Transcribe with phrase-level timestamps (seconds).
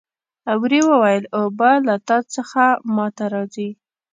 [0.61, 2.63] وري وویل اوبه له تا څخه
[2.95, 3.69] ما ته راځي.